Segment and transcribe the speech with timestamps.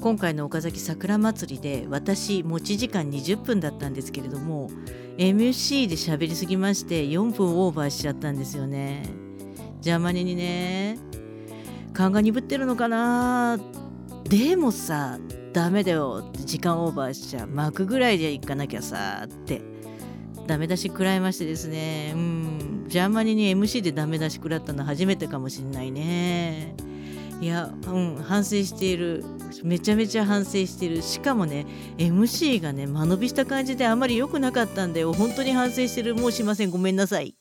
[0.00, 4.70] 今回の岡崎桜祭りで私持ち時間20分だったんですけれども
[5.18, 9.02] MC で喋りすぎまして4分オーバーしちゃったんですよね。
[9.76, 10.98] 邪魔にね。
[11.92, 13.58] 勘が鈍ってるのかな。
[14.24, 15.18] でもさ
[15.52, 16.24] ダメだよ。
[16.26, 19.60] って時間オーバーしちゃ巻くぐらいで行かなきゃさって。
[20.46, 22.12] ダメ出し食らいましてですね。
[22.14, 22.84] うん。
[22.88, 26.74] ジャーマニに MC でダメ出し食らったの初めてかもしんないね。
[27.40, 29.24] いやうん反省している。
[29.64, 31.02] めちゃめちゃ反省している。
[31.02, 36.14] しかもね MC がね間延びした感じであまり良くなかったんで本当に反省してる。
[36.14, 36.70] もうしません。
[36.70, 37.39] ごめんなさい。